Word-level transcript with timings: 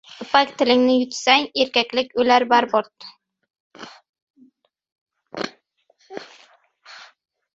Ipak 0.23 0.51
tilingni 0.59 0.93
yutsang, 0.93 1.43
erkaklik 1.63 2.15
o‘lar 2.23 2.45
barbod. 2.53 3.05